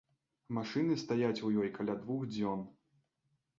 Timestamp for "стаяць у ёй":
1.01-1.71